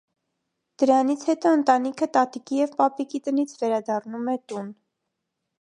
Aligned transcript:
Դրանից 0.83 1.25
հետո 1.31 1.51
ընտանիքը 1.57 2.09
տատիկի 2.19 2.59
և 2.63 2.75
պապիկի 2.81 3.23
տնից 3.29 3.55
վերադառնում 3.63 4.33
է 4.35 4.39
տուն։ 4.49 4.77